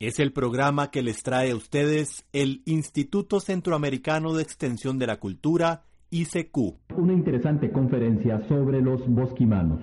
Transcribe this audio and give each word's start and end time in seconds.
Es 0.00 0.18
el 0.18 0.32
programa 0.32 0.90
que 0.90 1.02
les 1.02 1.22
trae 1.22 1.50
a 1.50 1.54
ustedes 1.54 2.24
el 2.32 2.62
Instituto 2.64 3.38
Centroamericano 3.38 4.32
de 4.32 4.42
Extensión 4.42 4.98
de 4.98 5.06
la 5.06 5.20
Cultura, 5.20 5.82
ICQ. 6.08 6.56
Una 6.96 7.12
interesante 7.12 7.70
conferencia 7.70 8.40
sobre 8.48 8.80
los 8.80 9.06
bosquimanos. 9.06 9.82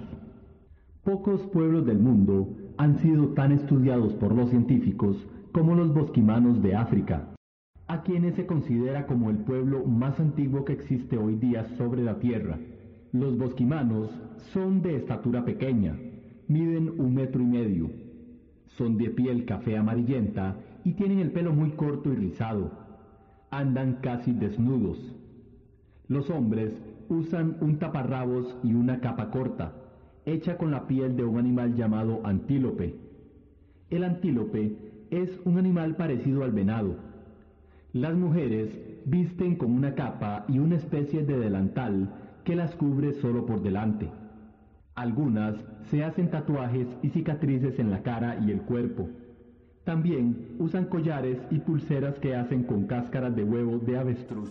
Pocos 1.04 1.42
pueblos 1.54 1.86
del 1.86 2.00
mundo 2.00 2.50
han 2.80 2.98
sido 2.98 3.28
tan 3.36 3.52
estudiados 3.52 4.16
por 4.16 4.34
los 4.34 4.50
científicos 4.50 5.18
como 5.52 5.76
los 5.76 5.94
bosquimanos 5.94 6.64
de 6.64 6.74
África, 6.74 7.36
a 7.86 8.02
quienes 8.02 8.34
se 8.38 8.48
considera 8.48 9.06
como 9.06 9.30
el 9.30 9.38
pueblo 9.38 9.86
más 9.86 10.20
antiguo 10.20 10.66
que 10.66 10.74
existe 10.74 11.16
hoy 11.20 11.36
día 11.36 11.68
sobre 11.78 12.04
la 12.04 12.18
Tierra. 12.18 12.58
Los 13.12 13.38
bosquimanos 13.38 14.10
son 14.52 14.82
de 14.82 14.96
estatura 14.96 15.46
pequeña, 15.46 15.96
miden 16.48 17.00
un 17.00 17.14
metro 17.14 17.40
y 17.40 17.46
medio, 17.46 18.07
son 18.70 18.98
de 18.98 19.10
piel 19.10 19.46
café 19.46 19.78
amarillenta 19.78 20.58
y 20.84 20.94
tienen 20.94 21.20
el 21.20 21.32
pelo 21.32 21.54
muy 21.54 21.72
corto 21.72 22.12
y 22.12 22.16
rizado. 22.16 22.72
Andan 23.50 24.00
casi 24.02 24.34
desnudos. 24.34 25.00
Los 26.08 26.30
hombres 26.30 26.74
usan 27.10 27.58
un 27.62 27.80
taparrabos 27.80 28.58
y 28.64 28.74
una 28.74 29.00
capa 29.00 29.30
corta, 29.32 29.74
hecha 30.26 30.58
con 30.58 30.72
la 30.72 30.88
piel 30.88 31.16
de 31.16 31.24
un 31.24 31.38
animal 31.38 31.76
llamado 31.76 32.22
antílope. 32.26 32.96
El 33.90 34.04
antílope 34.04 34.78
es 35.10 35.40
un 35.46 35.58
animal 35.58 35.96
parecido 35.96 36.44
al 36.44 36.52
venado. 36.52 36.96
Las 37.94 38.16
mujeres 38.16 38.70
visten 39.06 39.56
con 39.56 39.72
una 39.72 39.96
capa 39.96 40.46
y 40.50 40.60
una 40.60 40.76
especie 40.76 41.24
de 41.24 41.40
delantal 41.40 42.14
que 42.44 42.56
las 42.56 42.76
cubre 42.76 43.14
solo 43.14 43.46
por 43.46 43.62
delante. 43.62 44.10
Algunas 44.98 45.56
se 45.92 46.04
hacen 46.04 46.32
tatuajes 46.32 46.88
y 47.04 47.10
cicatrices 47.10 47.78
en 47.78 47.92
la 47.92 48.02
cara 48.02 48.40
y 48.44 48.50
el 48.50 48.64
cuerpo. 48.64 49.08
También 49.84 50.56
usan 50.58 50.86
collares 50.86 51.38
y 51.52 51.60
pulseras 51.60 52.18
que 52.18 52.36
hacen 52.36 52.64
con 52.64 52.88
cáscaras 52.88 53.36
de 53.36 53.44
huevo 53.44 53.78
de 53.78 53.96
avestruz. 53.96 54.50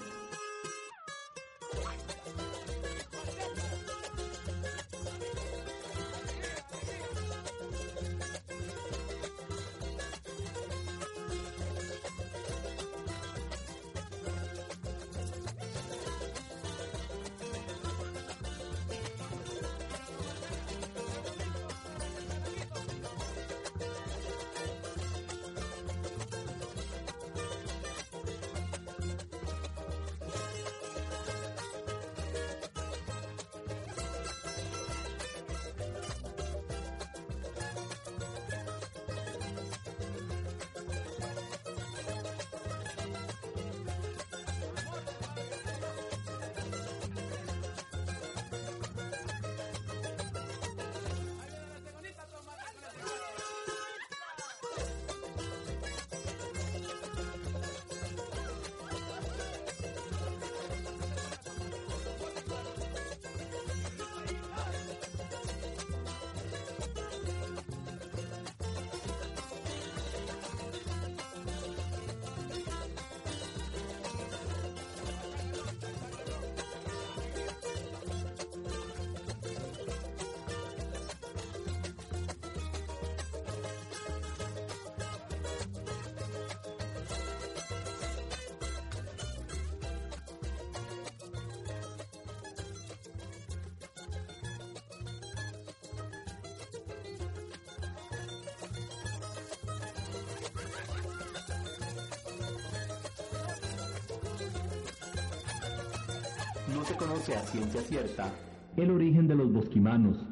No 106.76 106.84
se 106.84 106.94
conoce 106.94 107.34
a 107.34 107.40
ciencia 107.40 107.80
cierta 107.80 108.30
el 108.76 108.90
origen 108.90 109.26
de 109.26 109.34
los 109.34 109.50
bosquimanos, 109.50 110.22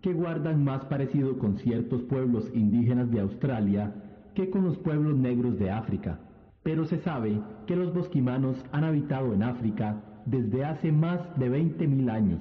que 0.00 0.12
guardan 0.12 0.62
más 0.62 0.84
parecido 0.84 1.36
con 1.36 1.58
ciertos 1.58 2.02
pueblos 2.02 2.48
indígenas 2.54 3.10
de 3.10 3.18
Australia 3.18 3.92
que 4.36 4.50
con 4.50 4.62
los 4.62 4.78
pueblos 4.78 5.16
negros 5.16 5.58
de 5.58 5.72
África. 5.72 6.20
Pero 6.62 6.84
se 6.84 6.98
sabe 6.98 7.40
que 7.66 7.74
los 7.74 7.92
bosquimanos 7.92 8.56
han 8.70 8.84
habitado 8.84 9.34
en 9.34 9.42
África 9.42 10.00
desde 10.26 10.64
hace 10.64 10.92
más 10.92 11.20
de 11.36 11.50
20.000 11.50 12.08
años. 12.08 12.40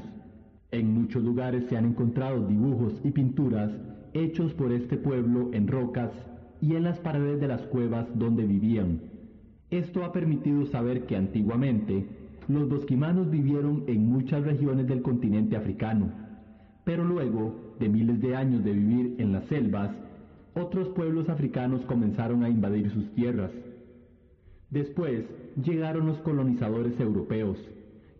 En 0.72 0.94
muchos 0.94 1.24
lugares 1.24 1.66
se 1.70 1.78
han 1.78 1.86
encontrado 1.86 2.46
dibujos 2.46 3.02
y 3.04 3.10
pinturas 3.10 3.72
hechos 4.14 4.54
por 4.54 4.72
este 4.72 4.98
pueblo 4.98 5.50
en 5.54 5.68
rocas 5.68 6.12
y 6.62 6.76
en 6.76 6.84
las 6.84 7.00
paredes 7.00 7.40
de 7.42 7.48
las 7.48 7.64
cuevas 7.64 8.06
donde 8.14 8.46
vivían. 8.46 9.02
Esto 9.72 10.04
ha 10.04 10.12
permitido 10.12 10.68
saber 10.68 11.08
que 11.08 11.16
antiguamente 11.16 12.19
los 12.50 12.68
bosquimanos 12.68 13.30
vivieron 13.30 13.84
en 13.86 14.08
muchas 14.08 14.44
regiones 14.44 14.88
del 14.88 15.04
continente 15.04 15.56
africano, 15.56 16.12
pero 16.84 17.06
luego 17.06 17.76
de 17.80 17.88
miles 17.88 18.20
de 18.22 18.36
años 18.36 18.64
de 18.64 18.74
vivir 18.74 19.16
en 19.20 19.32
las 19.32 19.46
selvas, 19.46 19.92
otros 20.56 20.90
pueblos 20.90 21.30
africanos 21.30 21.86
comenzaron 21.86 22.44
a 22.44 22.50
invadir 22.50 22.90
sus 22.90 23.14
tierras. 23.14 23.52
Después 24.72 25.26
llegaron 25.64 26.08
los 26.08 26.18
colonizadores 26.22 27.00
europeos, 27.00 27.60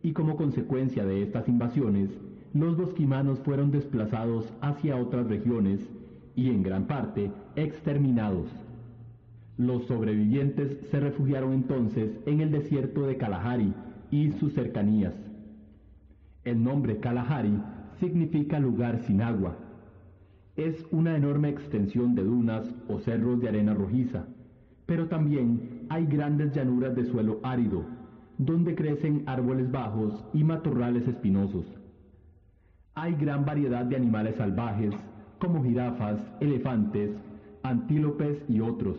y 0.04 0.14
como 0.14 0.38
consecuencia 0.38 1.04
de 1.06 1.24
estas 1.24 1.50
invasiones, 1.50 2.12
los 2.54 2.78
bosquimanos 2.78 3.40
fueron 3.40 3.72
desplazados 3.72 4.54
hacia 4.62 4.96
otras 4.96 5.26
regiones 5.26 5.80
y 6.36 6.50
en 6.50 6.62
gran 6.62 6.86
parte 6.86 7.32
exterminados. 7.56 8.48
Los 9.58 9.86
sobrevivientes 9.88 10.78
se 10.92 11.00
refugiaron 11.00 11.52
entonces 11.54 12.12
en 12.28 12.42
el 12.42 12.52
desierto 12.52 13.08
de 13.08 13.18
Kalahari, 13.18 13.74
y 14.12 14.32
sus 14.32 14.54
cercanías. 14.54 15.14
El 16.44 16.64
nombre 16.64 17.00
Kalahari 17.00 17.60
significa 18.00 18.60
lugar 18.60 19.00
sin 19.06 19.22
agua. 19.22 19.58
Es 20.56 20.86
una 20.92 21.16
enorme 21.16 21.50
extensión 21.50 22.16
de 22.16 22.24
dunas 22.24 22.74
o 22.88 23.00
cerros 23.00 23.40
de 23.40 23.50
arena 23.50 23.74
rojiza, 23.74 24.26
pero 24.86 25.08
también 25.08 25.86
hay 25.90 26.06
grandes 26.06 26.54
llanuras 26.54 26.96
de 26.96 27.06
suelo 27.06 27.40
árido, 27.44 27.84
donde 28.38 28.76
crecen 28.76 29.24
árboles 29.26 29.70
bajos 29.72 30.26
y 30.34 30.44
matorrales 30.44 31.08
espinosos. 31.08 31.66
Hay 32.96 33.14
gran 33.16 33.46
variedad 33.46 33.86
de 33.86 33.96
animales 33.96 34.36
salvajes, 34.36 34.94
como 35.40 35.64
jirafas, 35.64 36.20
elefantes, 36.40 37.12
antílopes 37.64 38.44
y 38.50 38.60
otros. 38.62 38.98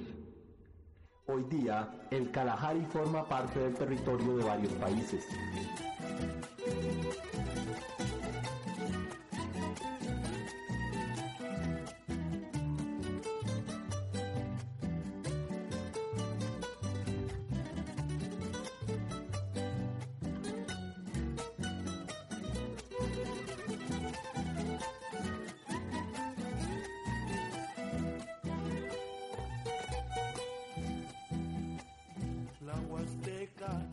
Hoy 1.32 1.44
día, 1.44 1.88
el 2.10 2.28
Kalahari 2.32 2.84
forma 2.86 3.24
parte 3.24 3.60
del 3.60 3.74
territorio 3.74 4.38
de 4.38 4.44
varios 4.44 4.72
países. 4.72 5.28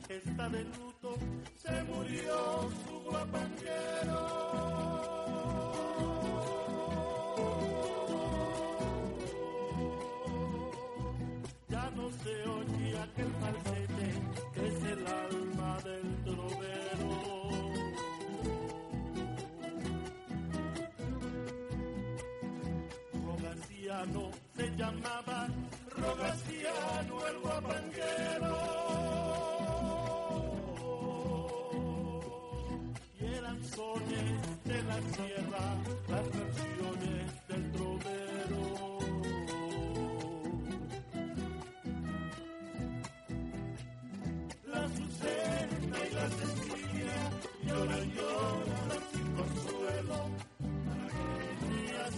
Está 0.09 0.49
de 0.49 0.63
luto, 0.63 1.15
se 1.55 1.83
murió 1.83 2.69
su 2.85 2.99
guapanguero. 3.09 4.47
Ya 11.69 11.91
no 11.91 12.09
se 12.23 12.47
oye 12.49 12.97
aquel 12.99 13.31
falsete 13.41 14.07
que 14.53 14.67
es 14.67 14.83
el 14.83 15.07
alma 15.07 15.77
del 15.83 16.23
trovero. 16.23 17.57
Rogaciano 23.25 24.31
se 24.55 24.69
llamaba 24.75 25.16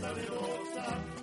La 0.01 0.13
niña 0.13 1.18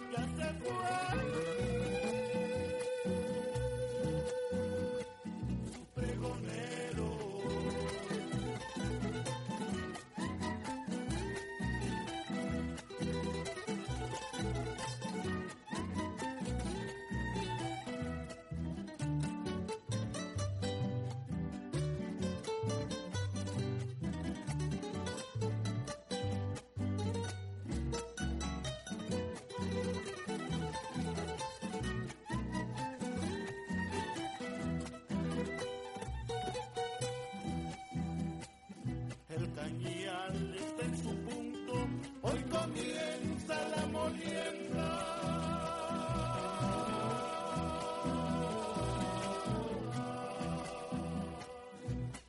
Cañal 39.66 40.54
está 40.54 40.84
en 40.84 40.96
su 40.96 41.10
punto, 41.26 41.74
hoy 42.22 42.40
comienza 42.56 43.68
la 43.74 43.86
molienda. 43.86 44.88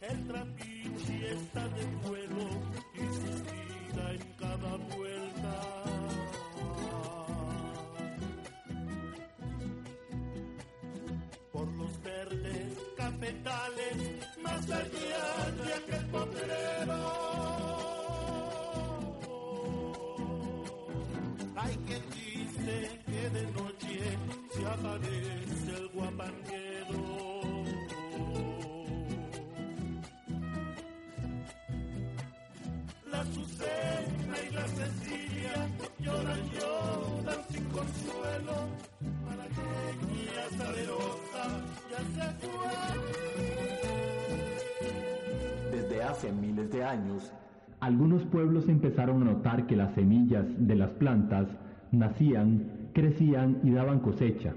El 0.02 0.28
trapiche 0.28 1.32
está 1.32 1.68
de 1.68 1.86
vuelo 2.08 2.48
y 2.96 3.06
suspira 3.22 4.14
en 4.14 4.34
cada 4.40 4.76
vuelta. 4.96 5.78
por 11.52 11.68
los 11.74 12.04
verdes 12.04 12.78
cafetales 12.96 13.98
más 14.44 14.70
allá 14.70 15.52
de 15.52 15.74
aquel 15.74 16.06
potrero. 16.12 16.77
Miles 46.26 46.72
de 46.72 46.84
años, 46.84 47.32
algunos 47.80 48.24
pueblos 48.26 48.68
empezaron 48.70 49.22
a 49.22 49.26
notar 49.26 49.68
que 49.68 49.76
las 49.76 49.94
semillas 49.94 50.46
de 50.58 50.76
las 50.76 50.92
plantas 50.94 51.48
nacían, 51.92 52.90
crecían 52.94 53.60
y 53.64 53.70
daban 53.70 54.00
cosecha, 54.00 54.56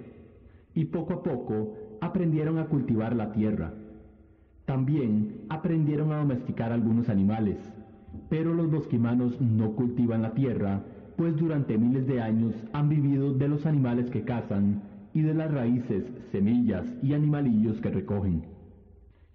y 0.75 0.87
poco 0.87 1.13
a 1.15 1.23
poco 1.23 1.75
aprendieron 2.01 2.59
a 2.59 2.67
cultivar 2.67 3.15
la 3.15 3.33
tierra. 3.33 3.75
También 4.65 5.43
aprendieron 5.51 6.13
a 6.13 6.19
domesticar 6.19 6.73
algunos 6.73 7.11
animales, 7.11 7.59
pero 8.31 8.55
los 8.55 8.71
bosquimanos 8.71 9.39
no 9.41 9.73
cultivan 9.73 10.23
la 10.23 10.33
tierra, 10.33 10.81
pues 11.17 11.37
durante 11.37 11.77
miles 11.77 12.07
de 12.07 12.23
años 12.23 12.55
han 12.73 12.89
vivido 12.89 13.35
de 13.35 13.49
los 13.49 13.67
animales 13.67 14.11
que 14.11 14.25
cazan 14.25 14.83
y 15.13 15.21
de 15.21 15.35
las 15.35 15.53
raíces, 15.53 16.11
semillas 16.33 16.87
y 17.03 17.13
animalillos 17.13 17.81
que 17.83 17.91
recogen. 17.91 18.47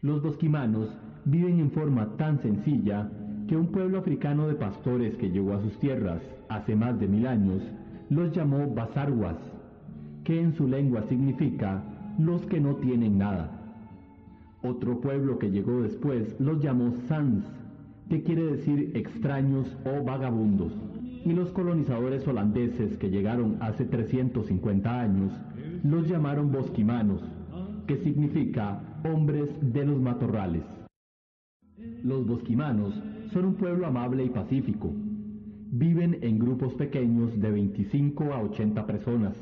Los 0.01 0.23
bosquimanos 0.23 0.89
viven 1.25 1.59
en 1.59 1.71
forma 1.71 2.15
tan 2.17 2.39
sencilla 2.41 3.09
que 3.47 3.57
un 3.57 3.67
pueblo 3.67 3.99
africano 3.99 4.47
de 4.47 4.55
pastores 4.55 5.15
que 5.17 5.29
llegó 5.29 5.53
a 5.53 5.61
sus 5.61 5.77
tierras 5.79 6.21
hace 6.49 6.75
más 6.75 6.99
de 6.99 7.07
mil 7.07 7.27
años 7.27 7.61
los 8.09 8.31
llamó 8.31 8.67
basarguas, 8.67 9.37
que 10.23 10.39
en 10.39 10.53
su 10.53 10.67
lengua 10.67 11.03
significa 11.09 11.83
los 12.19 12.41
que 12.45 12.59
no 12.59 12.75
tienen 12.75 13.17
nada. 13.17 13.51
Otro 14.61 15.01
pueblo 15.01 15.37
que 15.37 15.51
llegó 15.51 15.81
después 15.81 16.35
los 16.39 16.61
llamó 16.61 16.91
sans, 17.07 17.43
que 18.09 18.23
quiere 18.23 18.43
decir 18.45 18.91
extraños 18.95 19.67
o 19.85 20.03
vagabundos. 20.03 20.73
Y 21.23 21.33
los 21.33 21.51
colonizadores 21.51 22.27
holandeses 22.27 22.97
que 22.97 23.09
llegaron 23.09 23.57
hace 23.59 23.85
350 23.85 25.01
años 25.01 25.31
los 25.83 26.07
llamaron 26.07 26.51
bosquimanos, 26.51 27.21
que 27.87 27.97
significa 27.97 28.79
hombres 29.03 29.49
de 29.61 29.85
los 29.85 29.99
matorrales. 29.99 30.74
Los 31.77 32.25
bosquimanos 32.25 32.93
son 33.33 33.45
un 33.45 33.55
pueblo 33.55 33.85
amable 33.85 34.23
y 34.23 34.29
pacífico. 34.29 34.93
Viven 35.71 36.19
en 36.21 36.39
grupos 36.39 36.73
pequeños 36.75 37.37
de 37.41 37.51
25 37.51 38.33
a 38.33 38.41
80 38.41 38.85
personas. 38.85 39.35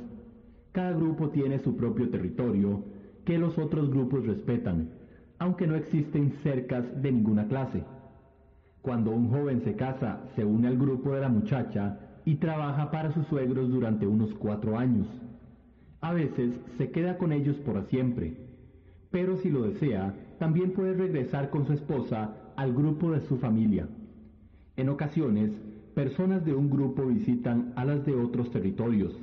Cada 0.71 0.93
grupo 0.93 1.29
tiene 1.29 1.59
su 1.59 1.75
propio 1.75 2.09
territorio 2.09 2.83
que 3.23 3.37
los 3.37 3.57
otros 3.59 3.91
grupos 3.91 4.25
respetan, 4.25 4.89
aunque 5.37 5.67
no 5.67 5.75
existen 5.75 6.33
cercas 6.41 6.83
de 7.01 7.11
ninguna 7.11 7.47
clase. 7.47 7.83
Cuando 8.81 9.11
un 9.11 9.29
joven 9.29 9.61
se 9.61 9.75
casa, 9.75 10.23
se 10.35 10.43
une 10.43 10.67
al 10.67 10.77
grupo 10.77 11.13
de 11.13 11.21
la 11.21 11.29
muchacha 11.29 11.99
y 12.25 12.35
trabaja 12.35 12.89
para 12.89 13.13
sus 13.13 13.27
suegros 13.27 13.69
durante 13.69 14.07
unos 14.07 14.33
cuatro 14.33 14.77
años. 14.77 15.07
A 16.01 16.13
veces 16.13 16.51
se 16.77 16.89
queda 16.89 17.17
con 17.17 17.31
ellos 17.31 17.57
por 17.57 17.85
siempre, 17.89 18.37
pero 19.11 19.37
si 19.37 19.51
lo 19.51 19.61
desea, 19.63 20.15
también 20.39 20.71
puede 20.71 20.93
regresar 20.93 21.49
con 21.49 21.65
su 21.65 21.73
esposa 21.73 22.35
al 22.55 22.73
grupo 22.73 23.11
de 23.11 23.21
su 23.21 23.37
familia. 23.37 23.87
En 24.75 24.89
ocasiones, 24.89 25.51
personas 25.93 26.43
de 26.45 26.53
un 26.53 26.69
grupo 26.69 27.05
visitan 27.05 27.73
a 27.75 27.85
las 27.85 28.05
de 28.05 28.15
otros 28.15 28.49
territorios, 28.51 29.13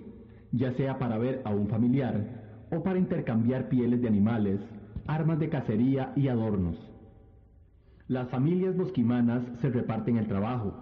ya 0.52 0.73
sea 0.73 0.99
para 0.99 1.19
ver 1.19 1.43
a 1.45 1.50
un 1.50 1.69
familiar 1.69 2.67
o 2.71 2.83
para 2.83 2.99
intercambiar 2.99 3.69
pieles 3.69 4.00
de 4.00 4.09
animales, 4.09 4.61
armas 5.07 5.38
de 5.38 5.49
cacería 5.49 6.12
y 6.17 6.29
adornos. 6.29 6.76
Las 8.07 8.29
familias 8.29 8.76
bosquimanas 8.76 9.43
se 9.61 9.71
reparten 9.71 10.17
el 10.17 10.26
trabajo. 10.26 10.75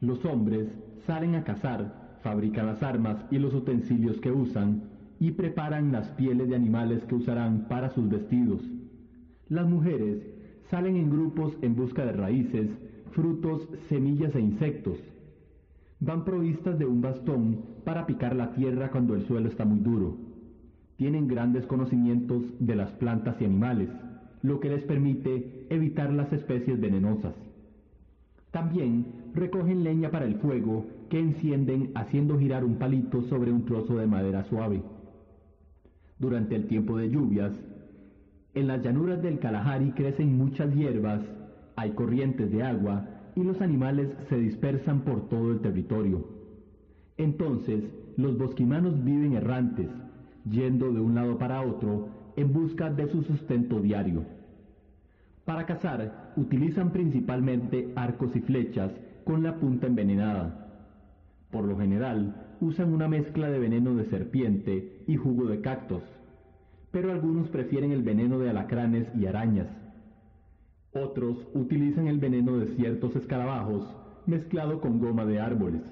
Los 0.00 0.24
hombres 0.24 0.68
salen 1.06 1.34
a 1.34 1.44
cazar, 1.44 2.18
fabrican 2.22 2.66
las 2.66 2.82
armas 2.82 3.24
y 3.30 3.38
los 3.38 3.54
utensilios 3.54 4.20
que 4.20 4.32
usan 4.32 4.82
y 5.20 5.32
preparan 5.32 5.92
las 5.92 6.08
pieles 6.10 6.48
de 6.48 6.56
animales 6.56 7.04
que 7.04 7.14
usarán 7.14 7.66
para 7.68 7.90
sus 7.90 8.08
vestidos. 8.08 8.60
Las 9.48 9.68
mujeres 9.68 10.22
salen 10.70 10.96
en 10.96 11.10
grupos 11.10 11.56
en 11.60 11.76
busca 11.76 12.04
de 12.06 12.12
raíces, 12.12 12.70
frutos, 13.12 13.68
semillas 13.88 14.34
e 14.34 14.40
insectos. 14.40 14.98
Van 16.00 16.24
provistas 16.24 16.78
de 16.78 16.86
un 16.86 17.02
bastón 17.02 17.60
para 17.84 18.06
picar 18.06 18.34
la 18.34 18.52
tierra 18.54 18.90
cuando 18.90 19.14
el 19.14 19.26
suelo 19.26 19.48
está 19.48 19.64
muy 19.64 19.80
duro. 19.80 20.16
Tienen 20.96 21.28
grandes 21.28 21.66
conocimientos 21.66 22.42
de 22.58 22.76
las 22.76 22.90
plantas 22.92 23.36
y 23.40 23.44
animales, 23.44 23.90
lo 24.42 24.60
que 24.60 24.70
les 24.70 24.82
permite 24.84 25.66
evitar 25.68 26.12
las 26.12 26.32
especies 26.32 26.80
venenosas. 26.80 27.34
También 28.50 29.06
recogen 29.34 29.84
leña 29.84 30.10
para 30.10 30.26
el 30.26 30.36
fuego 30.36 30.86
que 31.10 31.18
encienden 31.18 31.90
haciendo 31.94 32.38
girar 32.38 32.64
un 32.64 32.76
palito 32.76 33.22
sobre 33.22 33.50
un 33.50 33.64
trozo 33.64 33.96
de 33.96 34.06
madera 34.06 34.44
suave. 34.44 34.82
Durante 36.18 36.54
el 36.54 36.66
tiempo 36.66 36.96
de 36.96 37.10
lluvias, 37.10 37.52
En 38.54 38.68
las 38.68 38.82
llanuras 38.82 39.20
del 39.20 39.40
Kalahari 39.40 39.90
crecen 39.92 40.38
muchas 40.38 40.72
hierbas, 40.72 41.20
hay 41.74 41.90
corrientes 41.90 42.52
de 42.52 42.62
agua 42.62 43.04
y 43.34 43.42
los 43.42 43.60
animales 43.60 44.08
se 44.28 44.38
dispersan 44.38 45.00
por 45.00 45.28
todo 45.28 45.50
el 45.50 45.60
territorio. 45.60 46.24
Entonces, 47.16 47.82
los 48.16 48.38
bosquimanos 48.38 49.02
viven 49.02 49.32
errantes, 49.32 49.88
yendo 50.48 50.92
de 50.92 51.00
un 51.00 51.16
lado 51.16 51.36
para 51.36 51.62
otro 51.62 52.08
en 52.36 52.52
busca 52.52 52.90
de 52.90 53.08
su 53.08 53.24
sustento 53.24 53.80
diario. 53.80 54.22
Para 55.44 55.66
cazar, 55.66 56.32
utilizan 56.36 56.90
principalmente 56.90 57.92
arcos 57.96 58.36
y 58.36 58.40
flechas 58.40 58.92
con 59.24 59.42
la 59.42 59.56
punta 59.56 59.88
envenenada. 59.88 60.70
Por 61.50 61.64
lo 61.64 61.76
general, 61.76 62.56
usan 62.60 62.92
una 62.92 63.08
mezcla 63.08 63.50
de 63.50 63.58
veneno 63.58 63.96
de 63.96 64.04
serpiente 64.04 65.02
y 65.08 65.16
jugo 65.16 65.46
de 65.46 65.60
cactus 65.60 66.02
pero 66.94 67.10
algunos 67.10 67.48
prefieren 67.48 67.90
el 67.90 68.04
veneno 68.04 68.38
de 68.38 68.50
alacranes 68.50 69.08
y 69.16 69.26
arañas. 69.26 69.66
Otros 70.92 71.36
utilizan 71.52 72.06
el 72.06 72.20
veneno 72.20 72.56
de 72.56 72.68
ciertos 72.76 73.16
escarabajos 73.16 73.84
mezclado 74.26 74.80
con 74.80 75.00
goma 75.00 75.24
de 75.24 75.40
árboles. 75.40 75.82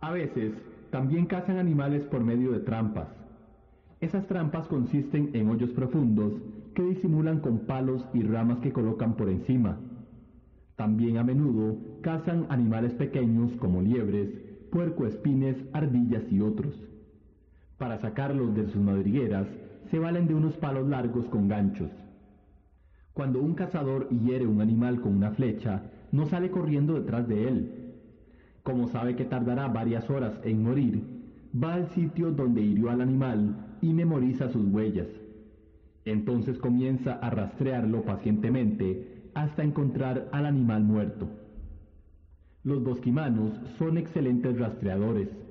A 0.00 0.12
veces 0.12 0.52
también 0.90 1.24
cazan 1.24 1.56
animales 1.56 2.04
por 2.04 2.22
medio 2.22 2.52
de 2.52 2.60
trampas. 2.60 3.08
Esas 4.02 4.26
trampas 4.26 4.68
consisten 4.68 5.30
en 5.32 5.48
hoyos 5.48 5.70
profundos 5.70 6.34
que 6.74 6.82
disimulan 6.82 7.40
con 7.40 7.60
palos 7.60 8.06
y 8.12 8.22
ramas 8.24 8.58
que 8.58 8.74
colocan 8.74 9.16
por 9.16 9.30
encima. 9.30 9.78
También 10.76 11.16
a 11.16 11.24
menudo 11.24 11.78
cazan 12.02 12.44
animales 12.50 12.92
pequeños 12.92 13.50
como 13.56 13.80
liebres, 13.80 14.28
puercoespines, 14.70 15.56
ardillas 15.72 16.30
y 16.30 16.42
otros. 16.42 16.91
Para 17.82 17.98
sacarlos 17.98 18.54
de 18.54 18.68
sus 18.68 18.80
madrigueras, 18.80 19.48
se 19.90 19.98
valen 19.98 20.28
de 20.28 20.36
unos 20.36 20.56
palos 20.56 20.88
largos 20.88 21.26
con 21.26 21.48
ganchos. 21.48 21.90
Cuando 23.12 23.40
un 23.40 23.54
cazador 23.54 24.08
hiere 24.08 24.46
un 24.46 24.60
animal 24.60 25.00
con 25.00 25.16
una 25.16 25.32
flecha, 25.32 25.82
no 26.12 26.26
sale 26.26 26.52
corriendo 26.52 26.94
detrás 26.94 27.26
de 27.26 27.48
él. 27.48 27.94
Como 28.62 28.86
sabe 28.86 29.16
que 29.16 29.24
tardará 29.24 29.66
varias 29.66 30.08
horas 30.10 30.32
en 30.44 30.62
morir, 30.62 31.02
va 31.60 31.74
al 31.74 31.88
sitio 31.88 32.30
donde 32.30 32.60
hirió 32.60 32.88
al 32.88 33.00
animal 33.00 33.76
y 33.80 33.92
memoriza 33.92 34.48
sus 34.48 34.64
huellas. 34.72 35.08
Entonces 36.04 36.58
comienza 36.58 37.14
a 37.14 37.30
rastrearlo 37.30 38.04
pacientemente 38.04 39.30
hasta 39.34 39.64
encontrar 39.64 40.28
al 40.30 40.46
animal 40.46 40.84
muerto. 40.84 41.26
Los 42.62 42.84
bosquimanos 42.84 43.60
son 43.76 43.98
excelentes 43.98 44.56
rastreadores. 44.56 45.41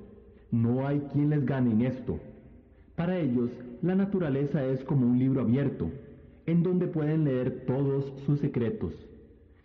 No 0.52 0.86
hay 0.86 1.00
quien 1.12 1.30
les 1.30 1.46
gane 1.46 1.72
en 1.72 1.80
esto. 1.80 2.20
Para 2.94 3.18
ellos, 3.18 3.50
la 3.80 3.94
naturaleza 3.94 4.62
es 4.66 4.84
como 4.84 5.06
un 5.06 5.18
libro 5.18 5.40
abierto, 5.40 5.90
en 6.44 6.62
donde 6.62 6.86
pueden 6.86 7.24
leer 7.24 7.64
todos 7.66 8.12
sus 8.26 8.38
secretos. 8.40 8.92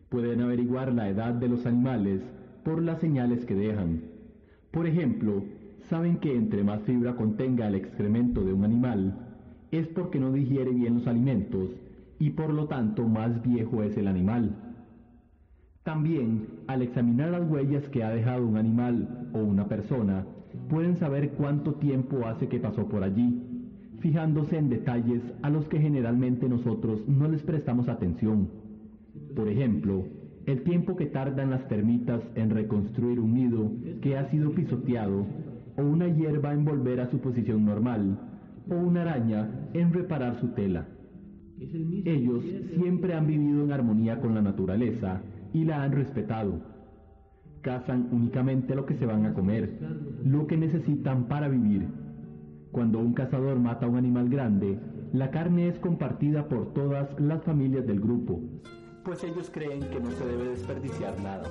Pueden 0.07 0.39
averiguar 0.39 0.93
la 0.93 1.09
edad 1.09 1.33
de 1.33 1.49
los 1.49 1.65
animales 1.65 2.21
por 2.63 2.81
las 2.81 3.01
señales 3.01 3.43
que 3.43 3.53
dejan. 3.53 4.01
Por 4.71 4.87
ejemplo, 4.87 5.43
saben 5.89 6.19
que 6.19 6.33
entre 6.33 6.63
más 6.63 6.81
fibra 6.83 7.17
contenga 7.17 7.67
el 7.67 7.75
excremento 7.75 8.45
de 8.45 8.53
un 8.53 8.63
animal, 8.63 9.13
es 9.71 9.87
porque 9.87 10.21
no 10.21 10.31
digiere 10.31 10.71
bien 10.71 10.95
los 10.95 11.07
alimentos 11.07 11.69
y 12.17 12.29
por 12.29 12.53
lo 12.53 12.67
tanto 12.67 13.05
más 13.05 13.43
viejo 13.43 13.83
es 13.83 13.97
el 13.97 14.07
animal. 14.07 14.55
También, 15.83 16.47
al 16.67 16.81
examinar 16.81 17.31
las 17.31 17.49
huellas 17.49 17.83
que 17.89 18.05
ha 18.05 18.09
dejado 18.09 18.47
un 18.47 18.55
animal 18.55 19.29
o 19.33 19.39
una 19.39 19.67
persona, 19.67 20.25
pueden 20.69 20.97
saber 20.97 21.31
cuánto 21.31 21.75
tiempo 21.75 22.25
hace 22.25 22.47
que 22.47 22.59
pasó 22.59 22.87
por 22.87 23.03
allí, 23.03 23.41
fijándose 23.99 24.57
en 24.57 24.69
detalles 24.69 25.21
a 25.41 25.49
los 25.49 25.67
que 25.67 25.79
generalmente 25.79 26.47
nosotros 26.47 27.07
no 27.07 27.27
les 27.27 27.41
prestamos 27.43 27.87
atención. 27.87 28.49
Por 29.35 29.49
ejemplo, 29.49 30.05
el 30.45 30.63
tiempo 30.63 30.95
que 30.95 31.07
tardan 31.07 31.49
las 31.49 31.67
termitas 31.67 32.21
en 32.35 32.49
reconstruir 32.49 33.19
un 33.19 33.33
nido 33.33 33.71
que 34.01 34.17
ha 34.17 34.29
sido 34.29 34.51
pisoteado, 34.51 35.25
o 35.77 35.81
una 35.81 36.07
hierba 36.07 36.53
en 36.53 36.65
volver 36.65 37.01
a 37.01 37.09
su 37.09 37.19
posición 37.19 37.65
normal, 37.65 38.17
o 38.69 38.75
una 38.75 39.01
araña 39.01 39.49
en 39.73 39.93
reparar 39.93 40.39
su 40.39 40.49
tela. 40.49 40.87
Ellos 42.05 42.43
siempre 42.75 43.13
han 43.13 43.27
vivido 43.27 43.63
en 43.63 43.71
armonía 43.71 44.19
con 44.19 44.35
la 44.35 44.41
naturaleza 44.41 45.21
y 45.53 45.65
la 45.65 45.83
han 45.83 45.91
respetado 45.91 46.76
cazan 47.67 48.07
únicamente 48.13 48.75
lo 48.75 48.85
que 48.85 48.95
se 48.95 49.05
van 49.05 49.25
a 49.25 49.33
comer, 49.33 49.77
lo 50.23 50.47
que 50.47 50.55
necesitan 50.55 51.25
para 51.25 51.49
vivir. 51.49 51.85
Cuando 52.71 52.99
un 52.99 53.13
cazador 53.13 53.59
mata 53.59 53.85
a 53.85 53.89
un 53.89 53.97
animal 53.97 54.29
grande, 54.29 54.79
la 55.11 55.31
carne 55.31 55.67
es 55.67 55.77
compartida 55.77 56.47
por 56.47 56.73
todas 56.73 57.19
las 57.19 57.43
familias 57.43 57.85
del 57.85 57.99
grupo, 57.99 58.39
pues 59.03 59.21
ellos 59.25 59.49
creen 59.53 59.81
que 59.81 59.99
no 59.99 60.11
se 60.11 60.25
debe 60.25 60.47
desperdiciar 60.47 61.19
nada. 61.21 61.43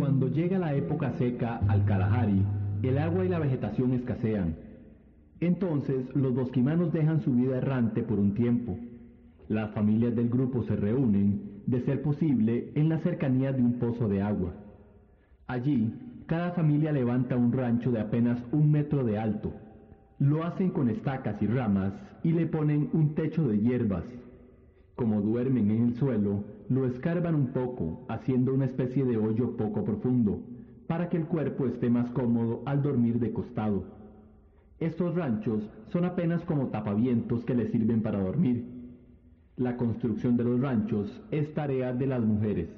Cuando 0.00 0.28
llega 0.28 0.58
la 0.58 0.74
época 0.74 1.12
seca 1.18 1.60
al 1.68 1.84
Kalahari, 1.84 2.42
el 2.82 2.96
agua 2.96 3.26
y 3.26 3.28
la 3.28 3.38
vegetación 3.38 3.92
escasean. 3.92 4.56
Entonces 5.40 6.06
los 6.16 6.34
bosquimanos 6.34 6.90
dejan 6.90 7.20
su 7.20 7.34
vida 7.34 7.58
errante 7.58 8.02
por 8.02 8.18
un 8.18 8.32
tiempo. 8.32 8.78
Las 9.48 9.72
familias 9.72 10.16
del 10.16 10.30
grupo 10.30 10.62
se 10.62 10.74
reúnen, 10.74 11.60
de 11.66 11.82
ser 11.82 12.00
posible, 12.00 12.72
en 12.76 12.88
la 12.88 13.00
cercanía 13.00 13.52
de 13.52 13.60
un 13.60 13.74
pozo 13.74 14.08
de 14.08 14.22
agua. 14.22 14.54
Allí, 15.46 15.92
cada 16.24 16.52
familia 16.52 16.92
levanta 16.92 17.36
un 17.36 17.52
rancho 17.52 17.92
de 17.92 18.00
apenas 18.00 18.42
un 18.52 18.72
metro 18.72 19.04
de 19.04 19.18
alto. 19.18 19.52
Lo 20.18 20.44
hacen 20.44 20.70
con 20.70 20.88
estacas 20.88 21.42
y 21.42 21.46
ramas 21.46 21.92
y 22.24 22.32
le 22.32 22.46
ponen 22.46 22.88
un 22.94 23.14
techo 23.14 23.46
de 23.46 23.58
hierbas. 23.58 24.04
Como 24.96 25.20
duermen 25.20 25.70
en 25.70 25.88
el 25.88 25.94
suelo, 25.96 26.42
lo 26.70 26.86
escarban 26.86 27.34
un 27.34 27.48
poco, 27.48 28.06
haciendo 28.08 28.54
una 28.54 28.64
especie 28.64 29.04
de 29.04 29.16
hoyo 29.16 29.56
poco 29.56 29.84
profundo, 29.84 30.40
para 30.86 31.08
que 31.08 31.16
el 31.16 31.26
cuerpo 31.26 31.66
esté 31.66 31.90
más 31.90 32.08
cómodo 32.12 32.62
al 32.64 32.80
dormir 32.80 33.18
de 33.18 33.32
costado. 33.32 33.86
Estos 34.78 35.16
ranchos 35.16 35.68
son 35.88 36.04
apenas 36.04 36.44
como 36.44 36.68
tapavientos 36.68 37.44
que 37.44 37.56
le 37.56 37.66
sirven 37.72 38.02
para 38.02 38.22
dormir. 38.22 38.66
La 39.56 39.76
construcción 39.76 40.36
de 40.36 40.44
los 40.44 40.60
ranchos 40.60 41.20
es 41.32 41.52
tarea 41.54 41.92
de 41.92 42.06
las 42.06 42.22
mujeres. 42.24 42.68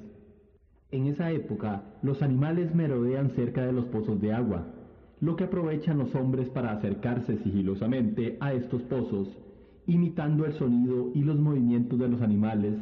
En 0.89 1.05
esa 1.05 1.31
época, 1.31 1.83
los 2.01 2.23
animales 2.23 2.73
merodean 2.73 3.29
cerca 3.35 3.63
de 3.63 3.73
los 3.73 3.85
pozos 3.85 4.19
de 4.19 4.33
agua, 4.33 4.73
lo 5.21 5.35
que 5.35 5.43
aprovechan 5.43 5.99
los 5.99 6.15
hombres 6.15 6.49
para 6.49 6.71
acercarse 6.71 7.37
sigilosamente 7.43 8.37
a 8.39 8.53
estos 8.53 8.81
pozos, 8.81 9.37
imitando 9.85 10.45
el 10.45 10.53
sonido 10.53 11.11
y 11.13 11.21
los 11.21 11.39
movimientos 11.39 11.99
de 11.99 12.07
los 12.07 12.23
animales 12.23 12.79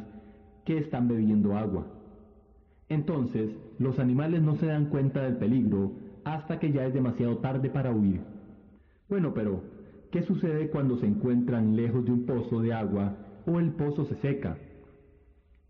que 0.64 0.78
están 0.78 1.08
bebiendo 1.08 1.56
agua. 1.56 1.86
Entonces, 2.88 3.50
los 3.78 3.98
animales 3.98 4.42
no 4.42 4.56
se 4.56 4.66
dan 4.66 4.86
cuenta 4.86 5.22
del 5.22 5.36
peligro 5.36 5.92
hasta 6.24 6.58
que 6.58 6.72
ya 6.72 6.84
es 6.86 6.94
demasiado 6.94 7.38
tarde 7.38 7.70
para 7.70 7.92
huir. 7.92 8.20
Bueno, 9.08 9.34
pero, 9.34 9.62
¿qué 10.10 10.22
sucede 10.22 10.68
cuando 10.68 10.96
se 10.98 11.06
encuentran 11.06 11.74
lejos 11.76 12.04
de 12.04 12.12
un 12.12 12.26
pozo 12.26 12.60
de 12.60 12.72
agua 12.72 13.16
o 13.46 13.58
el 13.58 13.72
pozo 13.72 14.04
se 14.04 14.16
seca? 14.16 14.56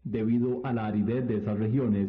Debido 0.05 0.61
a 0.64 0.72
la 0.72 0.87
aridez 0.87 1.26
de 1.26 1.37
esas 1.37 1.59
regiones, 1.59 2.09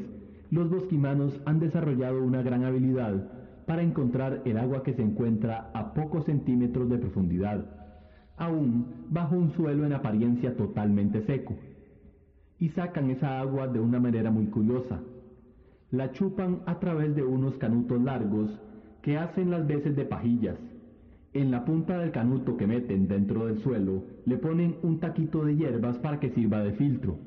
los 0.50 0.70
bosquimanos 0.70 1.40
han 1.46 1.60
desarrollado 1.60 2.24
una 2.24 2.42
gran 2.42 2.64
habilidad 2.64 3.24
para 3.66 3.82
encontrar 3.82 4.42
el 4.46 4.58
agua 4.58 4.84
que 4.84 4.94
se 4.94 5.02
encuentra 5.02 5.72
a 5.74 5.94
pocos 5.94 6.26
centímetros 6.26 6.90
de 6.90 6.98
profundidad, 6.98 7.66
aún 8.36 9.08
bajo 9.10 9.36
un 9.36 9.52
suelo 9.52 9.86
en 9.86 9.94
apariencia 9.94 10.56
totalmente 10.58 11.22
seco. 11.22 11.56
Y 12.64 12.70
sacan 12.70 13.10
esa 13.10 13.42
agua 13.42 13.68
de 13.68 13.82
una 13.82 14.00
manera 14.00 14.32
muy 14.32 14.46
curiosa. 14.46 15.02
La 15.92 16.14
chupan 16.14 16.62
a 16.66 16.80
través 16.80 17.14
de 17.14 17.22
unos 17.22 17.58
canutos 17.58 18.02
largos 18.02 18.58
que 19.02 19.18
hacen 19.18 19.52
las 19.52 19.68
veces 19.68 19.98
de 19.98 20.06
pajillas. 20.06 20.56
En 21.34 21.52
la 21.52 21.66
punta 21.66 21.98
del 21.98 22.12
canuto 22.12 22.56
que 22.56 22.66
meten 22.66 23.10
dentro 23.10 23.48
del 23.48 23.60
suelo 23.60 24.06
le 24.24 24.38
ponen 24.38 24.78
un 24.82 25.02
taquito 25.02 25.44
de 25.44 25.58
hierbas 25.58 25.98
para 25.98 26.22
que 26.22 26.30
sirva 26.30 26.64
de 26.64 26.72
filtro. 26.72 27.18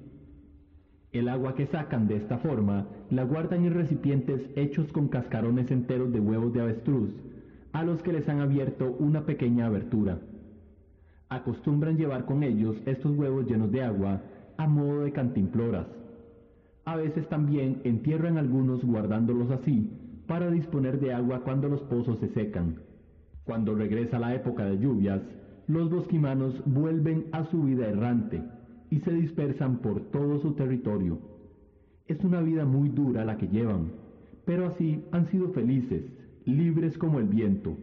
El 1.12 1.28
agua 1.28 1.54
que 1.54 1.66
sacan 1.66 2.08
de 2.08 2.16
esta 2.16 2.38
forma 2.38 2.86
la 3.10 3.24
guardan 3.24 3.66
en 3.66 3.74
recipientes 3.74 4.40
hechos 4.56 4.90
con 4.90 5.08
cascarones 5.08 5.70
enteros 5.70 6.14
de 6.14 6.20
huevos 6.20 6.54
de 6.54 6.62
avestruz, 6.62 7.10
a 7.74 7.84
los 7.84 8.02
que 8.02 8.14
les 8.14 8.26
han 8.30 8.40
abierto 8.40 8.96
una 9.00 9.26
pequeña 9.26 9.66
abertura. 9.66 10.18
Acostumbran 11.28 11.98
llevar 11.98 12.24
con 12.24 12.42
ellos 12.42 12.80
estos 12.86 13.14
huevos 13.14 13.46
llenos 13.46 13.70
de 13.70 13.82
agua 13.82 14.22
a 14.56 14.66
modo 14.66 15.02
de 15.02 15.12
cantimploras. 15.12 15.86
A 16.84 16.96
veces 16.96 17.28
también 17.28 17.80
entierran 17.84 18.38
algunos 18.38 18.84
guardándolos 18.84 19.50
así 19.50 19.90
para 20.26 20.50
disponer 20.50 21.00
de 21.00 21.12
agua 21.12 21.42
cuando 21.42 21.68
los 21.68 21.82
pozos 21.82 22.18
se 22.18 22.28
secan. 22.28 22.80
Cuando 23.44 23.74
regresa 23.74 24.18
la 24.18 24.34
época 24.34 24.64
de 24.64 24.78
lluvias, 24.78 25.22
los 25.66 25.90
bosquimanos 25.90 26.62
vuelven 26.64 27.26
a 27.32 27.44
su 27.44 27.62
vida 27.62 27.88
errante 27.88 28.42
y 28.90 29.00
se 29.00 29.12
dispersan 29.12 29.78
por 29.78 30.00
todo 30.10 30.38
su 30.40 30.52
territorio. 30.52 31.18
Es 32.06 32.22
una 32.22 32.40
vida 32.40 32.64
muy 32.64 32.88
dura 32.88 33.24
la 33.24 33.36
que 33.36 33.48
llevan, 33.48 33.92
pero 34.44 34.66
así 34.66 35.04
han 35.10 35.26
sido 35.26 35.48
felices, 35.50 36.04
libres 36.44 36.96
como 36.98 37.18
el 37.18 37.26
viento. 37.26 37.76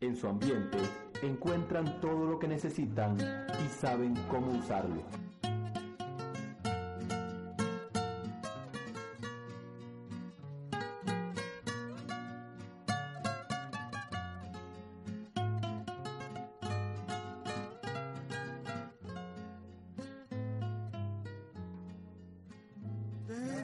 En 0.00 0.16
su 0.16 0.26
ambiente 0.26 0.78
encuentran 1.22 2.00
todo 2.00 2.26
lo 2.28 2.38
que 2.38 2.48
necesitan 2.48 3.16
y 3.16 3.68
saben 3.68 4.14
cómo 4.28 4.50
usarlo. 4.58 5.02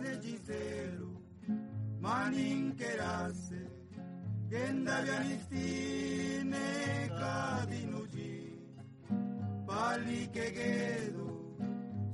Hechicero, 0.04 1.10
maninkerase, 2.00 3.62
gendavianistine 4.50 6.66
kadinuji, 7.18 8.36
pali 9.66 10.22
kegedo, 10.34 11.28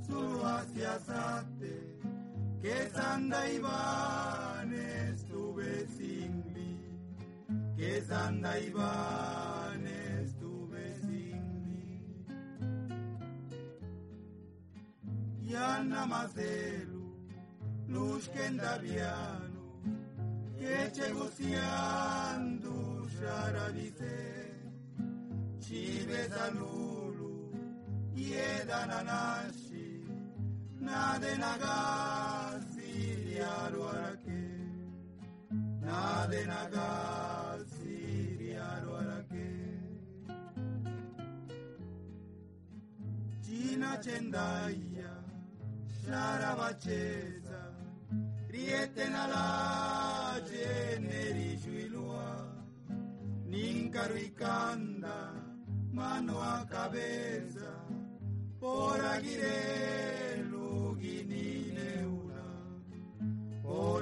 solo 0.07 0.39
hacia 0.45 0.99
sate, 0.99 1.75
que 2.61 2.89
sanda 2.89 3.49
Iván 3.49 4.73
estuve 4.73 5.85
sin 5.97 6.43
mí, 6.53 6.79
que 7.75 8.01
sanda 8.01 8.57
Iván 8.59 9.85
estuve 9.85 10.95
sin 11.01 11.41
mí. 11.65 12.01
Ya 15.43 15.83
nada 15.83 16.05
más 16.05 16.33
luz 17.87 18.27
que 18.29 18.45
enda 18.45 18.77
viano, 18.77 19.61
que 20.57 20.91
che 20.91 21.11
gociando 21.11 23.07
xara 23.17 23.69
dice, 23.71 24.53
chive 25.59 26.27
da 26.27 26.49
lulu, 26.49 27.51
e 28.15 28.65
da 28.65 28.85
nanaxi, 28.85 30.05
na 30.79 31.17
de 31.19 31.37
nagasi, 31.37 32.93
diaro 33.25 33.87
araque, 33.87 34.45
na 35.81 36.27
rietenala 48.57 50.41
la 50.41 51.57
juilua 51.63 52.29
ninkaruikanda 53.51 55.17
mano 55.91 56.41
a 56.41 56.65
cabeza 56.65 57.71
por 58.59 58.99
aguiré 59.15 60.43
luguinineuna 60.51 62.43
por 63.61 64.01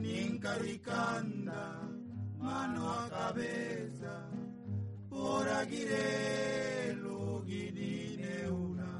ancaricanda, 0.00 1.62
mano 2.38 2.90
a 2.90 3.08
cabeza, 3.08 4.28
por 5.08 5.48
aguirelo 5.48 7.42
guinine 7.46 8.48
una, 8.50 8.92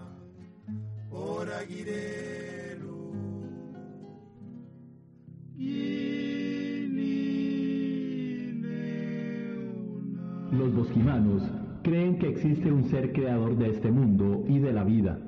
por 1.10 1.48
aguirelo. 1.52 3.10
Los 10.52 10.74
bosquimanos 10.74 11.42
creen 11.82 12.18
que 12.18 12.28
existe 12.28 12.70
un 12.70 12.84
ser 12.84 13.12
creador 13.12 13.56
de 13.56 13.70
este 13.70 13.90
mundo 13.90 14.44
y 14.48 14.58
de 14.58 14.72
la 14.72 14.84
vida, 14.84 15.18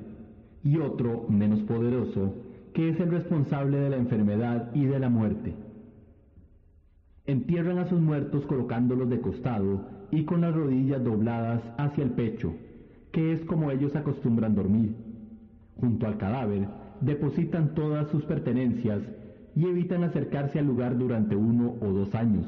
y 0.63 0.77
otro, 0.77 1.25
menos 1.29 1.61
poderoso, 1.61 2.35
que 2.73 2.89
es 2.89 2.99
el 2.99 3.11
responsable 3.11 3.77
de 3.79 3.89
la 3.89 3.97
enfermedad 3.97 4.73
y 4.73 4.85
de 4.85 4.99
la 4.99 5.09
muerte. 5.09 5.53
Entierran 7.25 7.79
a 7.79 7.85
sus 7.87 8.01
muertos 8.01 8.45
colocándolos 8.45 9.09
de 9.09 9.21
costado 9.21 9.85
y 10.11 10.25
con 10.25 10.41
las 10.41 10.53
rodillas 10.53 11.03
dobladas 11.03 11.61
hacia 11.77 12.03
el 12.03 12.11
pecho, 12.11 12.53
que 13.11 13.31
es 13.31 13.45
como 13.45 13.71
ellos 13.71 13.95
acostumbran 13.95 14.55
dormir. 14.55 14.95
Junto 15.77 16.05
al 16.05 16.17
cadáver 16.17 16.67
depositan 17.01 17.73
todas 17.73 18.09
sus 18.09 18.23
pertenencias 18.25 19.01
y 19.55 19.65
evitan 19.65 20.03
acercarse 20.03 20.59
al 20.59 20.65
lugar 20.65 20.97
durante 20.97 21.35
uno 21.35 21.75
o 21.81 21.91
dos 21.91 22.13
años. 22.15 22.45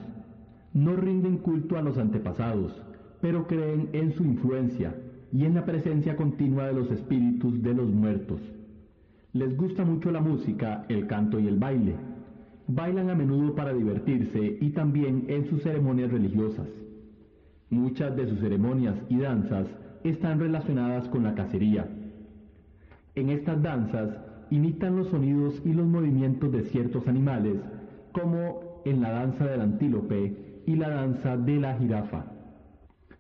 No 0.74 0.96
rinden 0.96 1.38
culto 1.38 1.78
a 1.78 1.82
los 1.82 1.98
antepasados, 1.98 2.85
pero 3.26 3.48
creen 3.48 3.90
en 3.94 4.14
su 4.14 4.24
influencia 4.24 4.94
y 5.34 5.46
en 5.46 5.56
la 5.56 5.66
presencia 5.66 6.16
continua 6.16 6.68
de 6.68 6.74
los 6.74 6.92
espíritus 6.92 7.60
de 7.64 7.74
los 7.74 7.90
muertos. 7.90 8.40
Les 9.34 9.58
gusta 9.58 9.84
mucho 9.84 10.12
la 10.12 10.22
música, 10.22 10.86
el 10.90 11.08
canto 11.08 11.40
y 11.40 11.48
el 11.48 11.58
baile. 11.58 11.96
Bailan 12.68 13.10
a 13.10 13.16
menudo 13.16 13.56
para 13.56 13.74
divertirse 13.74 14.60
y 14.62 14.70
también 14.70 15.26
en 15.28 15.50
sus 15.50 15.64
ceremonias 15.64 16.12
religiosas. 16.12 16.68
Muchas 17.72 18.16
de 18.16 18.28
sus 18.28 18.40
ceremonias 18.42 18.96
y 19.10 19.18
danzas 19.18 19.66
están 20.04 20.40
relacionadas 20.40 21.10
con 21.10 21.24
la 21.24 21.34
cacería. 21.34 21.90
En 23.16 23.32
estas 23.32 23.60
danzas 23.60 24.20
imitan 24.52 24.98
los 24.98 25.08
sonidos 25.08 25.60
y 25.66 25.74
los 25.74 25.88
movimientos 25.88 26.52
de 26.52 26.62
ciertos 26.66 27.08
animales, 27.08 27.58
como 28.12 28.84
en 28.86 29.02
la 29.02 29.10
danza 29.10 29.48
del 29.48 29.62
antílope 29.62 30.62
y 30.68 30.76
la 30.76 30.90
danza 30.90 31.38
de 31.38 31.60
la 31.60 31.76
jirafa. 31.80 32.35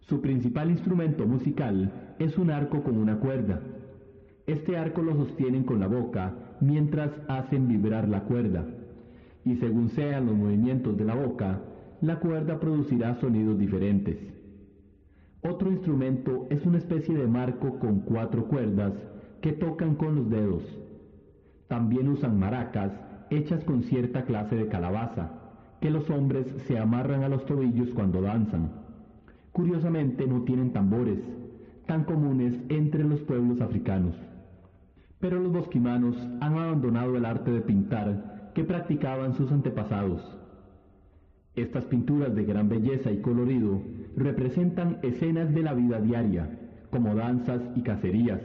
Su 0.08 0.22
principal 0.22 0.70
instrumento 0.70 1.26
musical 1.26 1.92
es 2.20 2.38
un 2.38 2.52
arco 2.52 2.84
con 2.84 2.96
una 2.98 3.18
cuerda. 3.18 3.60
Este 4.46 4.78
arco 4.78 5.02
lo 5.02 5.16
sostienen 5.16 5.64
con 5.64 5.80
la 5.80 5.88
boca 5.88 6.36
mientras 6.60 7.10
hacen 7.28 7.68
vibrar 7.68 8.08
la 8.08 8.22
cuerda. 8.22 8.68
Y 9.44 9.56
según 9.56 9.90
sean 9.90 10.28
los 10.28 10.36
movimientos 10.36 10.96
de 10.96 11.06
la 11.06 11.16
boca, 11.16 11.60
la 12.02 12.20
cuerda 12.20 12.60
producirá 12.60 13.16
sonidos 13.16 13.58
diferentes. 13.58 14.18
Otro 15.42 15.72
instrumento 15.72 16.46
es 16.52 16.64
una 16.68 16.78
especie 16.78 17.16
de 17.18 17.26
marco 17.26 17.80
con 17.80 18.02
cuatro 18.02 18.46
cuerdas 18.46 18.94
que 19.42 19.54
tocan 19.54 19.96
con 19.96 20.16
los 20.16 20.30
dedos. 20.30 20.64
También 21.68 22.10
usan 22.10 22.38
maracas 22.38 22.92
hechas 23.32 23.64
con 23.64 23.82
cierta 23.82 24.26
clase 24.26 24.56
de 24.56 24.68
calabaza, 24.68 25.32
que 25.82 25.90
los 25.90 26.08
hombres 26.12 26.46
se 26.68 26.78
amarran 26.78 27.24
a 27.24 27.30
los 27.30 27.44
tobillos 27.46 27.90
cuando 27.90 28.22
danzan. 28.22 28.85
Curiosamente 29.56 30.28
no 30.28 30.42
tienen 30.42 30.74
tambores, 30.74 31.18
tan 31.86 32.04
comunes 32.04 32.54
entre 32.68 33.06
los 33.06 33.22
pueblos 33.22 33.62
africanos. 33.62 34.14
Pero 35.22 35.40
los 35.40 35.54
bosquimanos 35.54 36.18
han 36.42 36.58
abandonado 36.58 37.16
el 37.16 37.24
arte 37.24 37.52
de 37.52 37.62
pintar 37.62 38.52
que 38.54 38.66
practicaban 38.66 39.34
sus 39.34 39.50
antepasados. 39.54 40.22
Estas 41.56 41.86
pinturas 41.86 42.36
de 42.36 42.44
gran 42.44 42.68
belleza 42.68 43.14
y 43.14 43.22
colorido 43.22 43.82
representan 44.18 44.98
escenas 45.04 45.56
de 45.56 45.64
la 45.64 45.74
vida 45.74 46.02
diaria, 46.02 46.50
como 46.92 47.16
danzas 47.16 47.62
y 47.78 47.82
cacerías. 47.82 48.42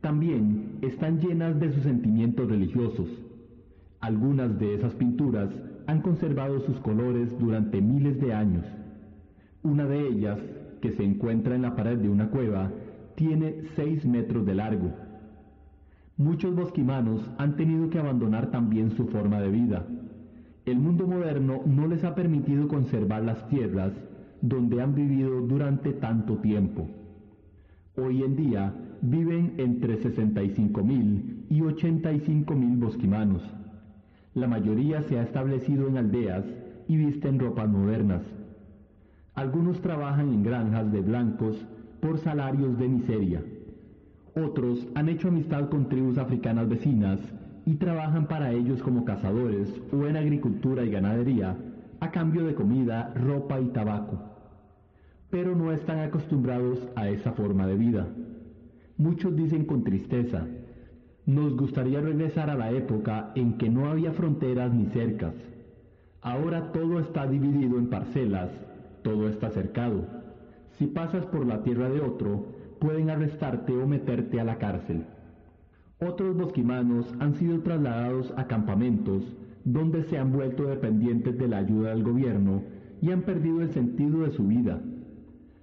También 0.00 0.78
están 0.80 1.20
llenas 1.20 1.60
de 1.60 1.70
sus 1.70 1.82
sentimientos 1.82 2.48
religiosos. 2.48 3.10
Algunas 4.00 4.58
de 4.58 4.72
esas 4.72 4.94
pinturas 4.94 5.50
han 5.86 6.00
conservado 6.00 6.60
sus 6.60 6.78
colores 6.78 7.28
durante 7.38 7.82
miles 7.82 8.18
de 8.22 8.32
años. 8.32 8.64
Una 9.64 9.86
de 9.86 10.06
ellas, 10.06 10.38
que 10.82 10.92
se 10.92 11.02
encuentra 11.02 11.54
en 11.54 11.62
la 11.62 11.74
pared 11.74 11.96
de 11.96 12.10
una 12.10 12.28
cueva, 12.28 12.70
tiene 13.14 13.62
6 13.76 14.04
metros 14.04 14.44
de 14.44 14.54
largo. 14.54 14.92
Muchos 16.18 16.54
bosquimanos 16.54 17.30
han 17.38 17.56
tenido 17.56 17.88
que 17.88 17.98
abandonar 17.98 18.50
también 18.50 18.90
su 18.90 19.06
forma 19.06 19.40
de 19.40 19.48
vida. 19.48 19.86
El 20.66 20.78
mundo 20.80 21.06
moderno 21.06 21.62
no 21.64 21.86
les 21.86 22.04
ha 22.04 22.14
permitido 22.14 22.68
conservar 22.68 23.22
las 23.24 23.48
tierras 23.48 23.92
donde 24.42 24.82
han 24.82 24.94
vivido 24.94 25.40
durante 25.40 25.94
tanto 25.94 26.36
tiempo. 26.36 26.86
Hoy 27.96 28.22
en 28.22 28.36
día 28.36 28.74
viven 29.00 29.54
entre 29.56 29.98
65.000 29.98 31.46
y 31.48 31.60
85.000 31.60 32.78
bosquimanos. 32.78 33.42
La 34.34 34.46
mayoría 34.46 35.02
se 35.04 35.18
ha 35.18 35.22
establecido 35.22 35.88
en 35.88 35.96
aldeas 35.96 36.44
y 36.86 36.98
visten 36.98 37.38
ropas 37.38 37.70
modernas. 37.70 38.22
Algunos 39.34 39.80
trabajan 39.80 40.28
en 40.28 40.42
granjas 40.44 40.92
de 40.92 41.00
blancos 41.00 41.56
por 42.00 42.18
salarios 42.18 42.78
de 42.78 42.88
miseria. 42.88 43.42
Otros 44.36 44.86
han 44.94 45.08
hecho 45.08 45.28
amistad 45.28 45.68
con 45.68 45.88
tribus 45.88 46.18
africanas 46.18 46.68
vecinas 46.68 47.18
y 47.66 47.74
trabajan 47.74 48.26
para 48.26 48.52
ellos 48.52 48.82
como 48.82 49.04
cazadores 49.04 49.68
o 49.92 50.06
en 50.06 50.16
agricultura 50.16 50.84
y 50.84 50.90
ganadería 50.90 51.56
a 52.00 52.10
cambio 52.10 52.44
de 52.44 52.54
comida, 52.54 53.12
ropa 53.14 53.60
y 53.60 53.66
tabaco. 53.66 54.18
Pero 55.30 55.56
no 55.56 55.72
están 55.72 55.98
acostumbrados 56.00 56.78
a 56.94 57.08
esa 57.08 57.32
forma 57.32 57.66
de 57.66 57.76
vida. 57.76 58.06
Muchos 58.96 59.34
dicen 59.34 59.64
con 59.64 59.82
tristeza, 59.82 60.46
nos 61.26 61.56
gustaría 61.56 62.00
regresar 62.00 62.50
a 62.50 62.54
la 62.54 62.70
época 62.70 63.32
en 63.34 63.58
que 63.58 63.68
no 63.68 63.86
había 63.86 64.12
fronteras 64.12 64.72
ni 64.72 64.86
cercas. 64.86 65.34
Ahora 66.20 66.70
todo 66.70 67.00
está 67.00 67.26
dividido 67.26 67.78
en 67.78 67.88
parcelas, 67.88 68.50
todo 69.04 69.28
está 69.28 69.50
cercado. 69.50 70.06
Si 70.78 70.86
pasas 70.86 71.24
por 71.26 71.46
la 71.46 71.62
tierra 71.62 71.88
de 71.88 72.00
otro, 72.00 72.46
pueden 72.80 73.10
arrestarte 73.10 73.72
o 73.72 73.86
meterte 73.86 74.40
a 74.40 74.44
la 74.44 74.58
cárcel. 74.58 75.04
Otros 76.00 76.36
bosquimanos 76.36 77.14
han 77.20 77.34
sido 77.34 77.60
trasladados 77.60 78.32
a 78.36 78.48
campamentos 78.48 79.22
donde 79.64 80.02
se 80.04 80.18
han 80.18 80.32
vuelto 80.32 80.64
dependientes 80.64 81.38
de 81.38 81.48
la 81.48 81.58
ayuda 81.58 81.90
del 81.90 82.02
gobierno 82.02 82.62
y 83.00 83.12
han 83.12 83.22
perdido 83.22 83.62
el 83.62 83.72
sentido 83.72 84.22
de 84.22 84.32
su 84.32 84.48
vida. 84.48 84.80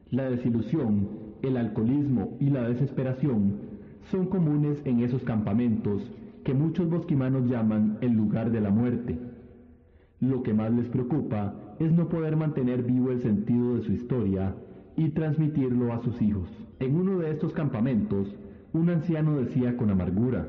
La 0.10 0.30
desilusión, 0.30 1.10
el 1.42 1.58
alcoholismo 1.58 2.38
y 2.40 2.50
la 2.50 2.70
desesperación 2.70 3.58
son 4.12 4.28
comunes 4.28 4.82
en 4.86 5.02
esos 5.02 5.24
campamentos 5.24 6.02
que 6.44 6.54
muchos 6.54 6.90
bosquimanos 6.90 7.50
llaman 7.50 7.98
el 8.02 8.14
lugar 8.14 8.52
de 8.52 8.62
la 8.62 8.70
muerte. 8.70 9.20
Lo 10.20 10.44
que 10.44 10.54
más 10.54 10.72
les 10.72 10.88
preocupa 10.88 11.56
es 11.86 11.92
no 11.92 12.08
poder 12.10 12.36
mantener 12.36 12.84
vivo 12.84 13.10
el 13.10 13.22
sentido 13.22 13.76
de 13.76 13.82
su 13.82 13.94
historia 13.94 14.54
y 14.96 15.10
transmitirlo 15.10 15.92
a 15.92 16.00
sus 16.04 16.22
hijos. 16.22 16.48
En 16.80 16.96
uno 16.96 17.18
de 17.18 17.32
estos 17.32 17.54
campamentos, 17.54 18.36
un 18.72 18.92
anciano 18.92 19.40
decía 19.40 19.76
con 19.78 19.90
amargura, 19.90 20.48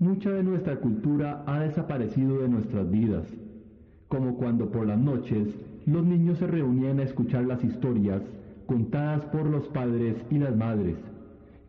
Mucha 0.00 0.32
de 0.32 0.42
nuestra 0.42 0.80
cultura 0.80 1.44
ha 1.46 1.60
desaparecido 1.60 2.40
de 2.40 2.48
nuestras 2.48 2.90
vidas, 2.90 3.24
como 4.08 4.36
cuando 4.36 4.72
por 4.72 4.84
las 4.84 4.98
noches 4.98 5.56
los 5.86 6.04
niños 6.04 6.38
se 6.38 6.48
reunían 6.48 6.98
a 6.98 7.04
escuchar 7.04 7.44
las 7.44 7.62
historias 7.62 8.22
contadas 8.66 9.24
por 9.26 9.46
los 9.46 9.68
padres 9.68 10.16
y 10.28 10.38
las 10.38 10.56
madres, 10.56 10.96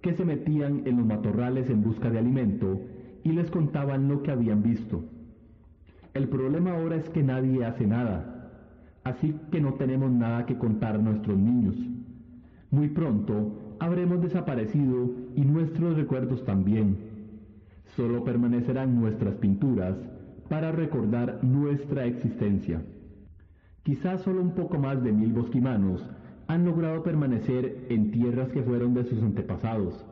que 0.02 0.14
se 0.14 0.26
metían 0.26 0.82
en 0.86 0.98
los 0.98 1.06
matorrales 1.06 1.70
en 1.70 1.84
busca 1.84 2.10
de 2.10 2.18
alimento 2.18 2.82
y 3.24 3.34
les 3.34 3.52
contaban 3.52 4.08
lo 4.08 4.24
que 4.24 4.32
habían 4.32 4.64
visto. 4.64 5.04
El 6.16 6.28
problema 6.28 6.72
ahora 6.72 6.96
es 6.96 7.08
que 7.10 7.22
nadie 7.22 7.66
hace 7.66 7.86
nada, 7.86 8.33
así 9.04 9.36
que 9.52 9.62
no 9.62 9.74
tenemos 9.74 10.12
nada 10.12 10.46
que 10.46 10.58
contar 10.58 10.96
a 10.96 11.00
nuestros 11.00 11.38
niños. 11.38 11.76
Muy 12.72 12.90
pronto 12.90 13.76
habremos 13.80 14.22
desaparecido 14.22 15.12
y 15.36 15.42
nuestros 15.42 15.96
recuerdos 15.96 16.44
también. 16.46 16.98
Solo 17.96 18.24
permanecerán 18.24 19.00
nuestras 19.00 19.36
pinturas 19.36 19.96
para 20.50 20.72
recordar 20.72 21.44
nuestra 21.44 22.06
existencia. 22.06 22.82
Quizás 23.84 24.22
solo 24.22 24.42
un 24.42 24.56
poco 24.56 24.80
más 24.80 25.04
de 25.04 25.12
mil 25.12 25.34
bosquimanos 25.34 26.04
han 26.48 26.66
logrado 26.66 27.04
permanecer 27.04 27.88
en 27.90 28.12
tierras 28.12 28.50
que 28.50 28.64
fueron 28.64 28.94
de 28.94 29.04
sus 29.04 29.22
antepasados, 29.22 30.06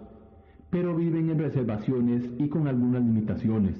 pero 0.70 0.96
viven 0.96 1.30
en 1.30 1.40
reservaciones 1.40 2.30
y 2.38 2.50
con 2.50 2.68
algunas 2.68 3.02
limitaciones. 3.02 3.80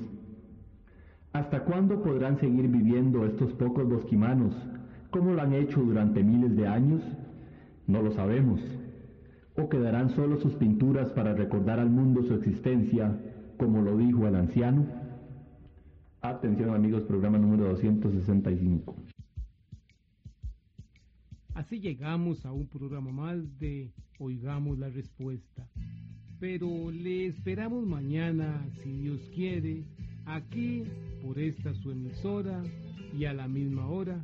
¿Hasta 1.34 1.64
cuándo 1.64 2.02
podrán 2.02 2.38
seguir 2.40 2.68
viviendo 2.68 3.26
estos 3.26 3.54
pocos 3.54 3.88
bosquimanos 3.88 4.54
como 5.12 5.34
lo 5.34 5.42
han 5.42 5.54
hecho 5.54 5.82
durante 5.82 6.24
miles 6.24 6.56
de 6.56 6.68
años? 6.68 7.02
No 7.86 8.02
lo 8.02 8.12
sabemos. 8.14 8.62
¿O 9.56 9.70
quedarán 9.70 10.10
solo 10.16 10.40
sus 10.40 10.54
pinturas 10.56 11.10
para 11.12 11.34
recordar 11.34 11.80
al 11.80 11.90
mundo 11.90 12.24
su 12.24 12.34
existencia, 12.34 13.20
como 13.58 13.82
lo 13.82 13.98
dijo 13.98 14.28
el 14.28 14.36
anciano? 14.36 14.88
Atención 16.22 16.74
amigos, 16.74 17.04
programa 17.04 17.38
número 17.38 17.66
265. 17.70 18.96
Así 21.54 21.80
llegamos 21.80 22.46
a 22.46 22.54
un 22.54 22.68
programa 22.68 23.12
más 23.12 23.60
de 23.60 23.92
Oigamos 24.20 24.80
la 24.80 24.90
Respuesta. 24.90 25.68
Pero 26.40 26.90
le 26.90 27.28
esperamos 27.28 27.86
mañana, 27.86 28.66
si 28.82 28.92
Dios 28.94 29.20
quiere, 29.36 29.84
aquí 30.26 30.86
por 31.22 31.38
esta 31.38 31.74
su 31.76 31.92
emisora 31.92 32.64
y 33.18 33.26
a 33.26 33.34
la 33.34 33.48
misma 33.48 33.88
hora. 33.88 34.24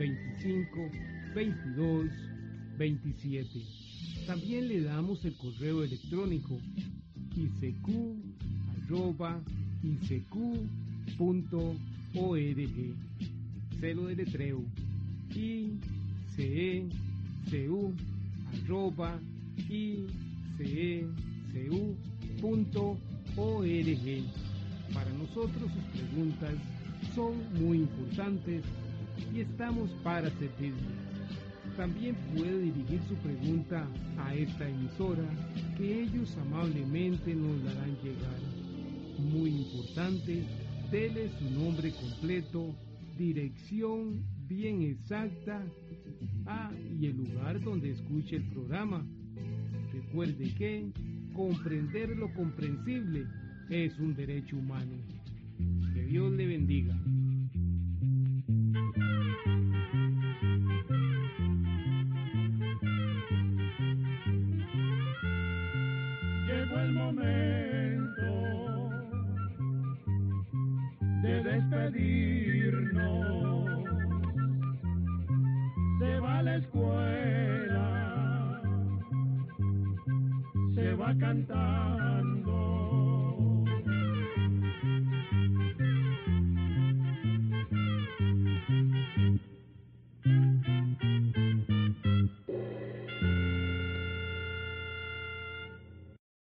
25 0.00 0.90
22 1.34 2.10
27. 2.78 3.60
También 4.26 4.66
le 4.68 4.80
damos 4.80 5.22
el 5.26 5.36
correo 5.36 5.84
electrónico 5.84 6.58
icq.org. 7.36 7.90
Celo 13.78 14.06
de 14.06 14.16
letreo 14.16 14.64
icecu.org. 15.34 16.80
Para 24.94 25.10
nosotros 25.12 25.70
sus 25.70 25.84
preguntas 25.92 26.54
son 27.14 27.34
muy 27.62 27.78
importantes 27.78 28.64
y 29.34 29.40
estamos 29.40 29.90
para 30.02 30.30
servirle. 30.30 31.10
También 31.76 32.16
puede 32.34 32.60
dirigir 32.60 33.00
su 33.08 33.14
pregunta 33.16 33.86
a 34.18 34.34
esta 34.34 34.68
emisora 34.68 35.24
que 35.76 36.02
ellos 36.02 36.36
amablemente 36.38 37.34
nos 37.34 37.62
darán 37.64 37.96
llegar. 38.02 38.38
Muy 39.18 39.50
importante, 39.50 40.44
dele 40.90 41.30
su 41.38 41.50
nombre 41.58 41.92
completo, 41.92 42.74
dirección 43.16 44.24
bien 44.48 44.82
exacta 44.82 45.62
ah, 46.46 46.72
y 46.98 47.06
el 47.06 47.16
lugar 47.16 47.60
donde 47.62 47.92
escuche 47.92 48.36
el 48.36 48.44
programa. 48.50 49.06
Recuerde 49.92 50.52
que 50.54 50.90
comprender 51.34 52.16
lo 52.16 52.32
comprensible 52.34 53.26
es 53.70 53.96
un 53.98 54.14
derecho 54.14 54.56
humano. 54.56 54.96
Que 55.94 56.02
Dios 56.02 56.32
le 56.32 56.46
bendiga. 56.46 56.98